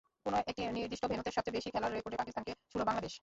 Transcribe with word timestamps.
কোনো 0.25 0.37
একটি 0.51 0.61
নির্দিষ্ট 0.77 1.03
ভেন্যুতে 1.09 1.35
সবচেয়ে 1.35 1.55
বেশি 1.57 1.69
খেলার 1.73 1.91
রেকর্ডে 1.93 2.19
পাকিস্তানকে 2.21 2.51
ছুঁল 2.71 2.81
বাংলাদেশ। 2.89 3.13